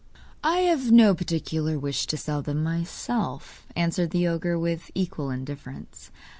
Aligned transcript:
'I 0.43 0.57
have 0.61 0.91
no 0.91 1.13
particular 1.13 1.77
wish 1.77 2.07
to 2.07 2.17
sell 2.17 2.41
them 2.41 2.63
myself,' 2.63 3.67
answered 3.75 4.09
the 4.09 4.27
ogre, 4.27 4.57
with 4.57 4.89
equal 4.95 5.29
indifference. 5.29 6.09